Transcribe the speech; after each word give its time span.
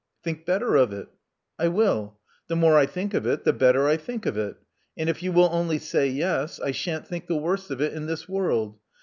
Think 0.23 0.47
better 0.47 0.75
of 0.77 0.91
if• 0.93 0.97
•*I 1.09 1.67
will. 1.67 2.17
The 2.47 2.55
more 2.55 2.75
I 2.75 2.87
think 2.87 3.13
of 3.13 3.27
it, 3.27 3.43
the 3.43 3.53
better 3.53 3.87
I 3.87 3.97
think 3.97 4.25
of 4.25 4.35
it. 4.35 4.57
And 4.97 5.07
if 5.11 5.21
you 5.21 5.31
will 5.31 5.49
only 5.51 5.77
say 5.77 6.07
yes, 6.07 6.59
I 6.59 6.71
shan't 6.71 7.07
think 7.07 7.27
the 7.27 7.37
worse 7.37 7.69
of 7.69 7.81
it 7.81 7.93
in 7.93 8.07
this 8.07 8.27
world. 8.27 8.79